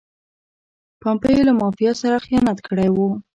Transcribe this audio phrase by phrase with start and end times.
[1.01, 2.97] بیپو له مافیا سره خیانت کړی و.